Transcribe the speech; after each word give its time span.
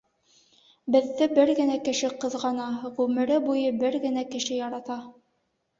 Беҙҙе 0.95 1.27
бер 1.39 1.51
генә 1.61 1.75
кеше 1.89 2.09
ҡыҙғана, 2.25 2.67
ғүмере 2.99 3.41
буйы 3.47 3.79
бер 3.85 4.03
генә 4.09 4.27
кеше 4.35 4.61
ярата. 4.67 5.03